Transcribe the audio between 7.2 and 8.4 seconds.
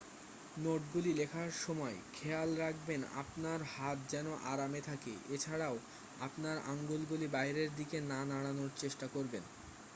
বাইরের দিকে না